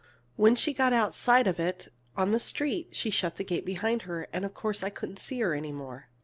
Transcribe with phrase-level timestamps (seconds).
[0.35, 4.27] When she got outside of it, on the street, she shut the gate behind her,
[4.33, 6.09] and of course I couldn't see her any more.